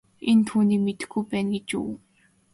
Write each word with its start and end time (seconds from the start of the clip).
Энэ 0.29 0.43
түүнийг 0.47 0.81
мэдэхгүй 0.85 1.23
байна 1.31 1.49
гэж 1.53 1.69
үү. 1.81 1.91